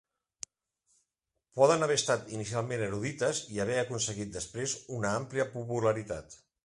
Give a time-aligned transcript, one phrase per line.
[1.59, 6.41] Poden haver estat inicialment erudites i haver aconseguit després una àmplia popularitat.